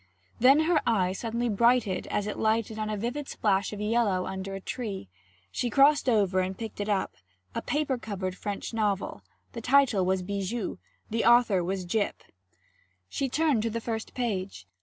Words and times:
Then 0.39 0.61
her 0.61 0.81
eye 0.83 1.11
suddenly 1.11 1.47
brightened 1.47 2.07
as 2.07 2.25
it 2.25 2.39
lighted 2.39 2.79
on 2.79 2.89
a 2.89 2.97
vivid 2.97 3.27
splash 3.29 3.71
of 3.71 3.79
yellow 3.79 4.25
under 4.25 4.55
a 4.55 4.59
tree. 4.59 5.09
She 5.51 5.69
crossed 5.69 6.09
over 6.09 6.39
and 6.39 6.57
picked 6.57 6.81
it 6.81 6.89
up 6.89 7.13
a 7.53 7.61
paper 7.61 7.99
covered 7.99 8.35
French 8.35 8.73
novel; 8.73 9.21
the 9.51 9.61
title 9.61 10.03
was 10.03 10.23
Bijou, 10.23 10.79
the 11.11 11.23
author 11.23 11.63
was 11.63 11.85
Gyp. 11.85 12.15
She 13.09 13.29
turned 13.29 13.61
to 13.61 13.69
the 13.69 13.79
first 13.79 14.15
page. 14.15 14.65